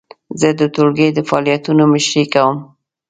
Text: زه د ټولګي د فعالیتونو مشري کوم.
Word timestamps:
زه 0.39 0.49
د 0.59 0.61
ټولګي 0.73 1.09
د 1.13 1.19
فعالیتونو 1.29 1.83
مشري 1.93 2.23
کوم. 2.33 2.57